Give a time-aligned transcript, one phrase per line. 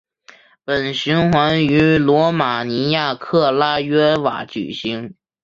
[0.65, 5.13] 本循环于罗马尼亚克拉约瓦举行。